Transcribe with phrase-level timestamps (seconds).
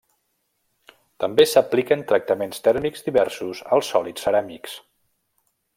[1.23, 4.79] També s'apliquen tractaments tèrmics diversos als sòlids ceràmics.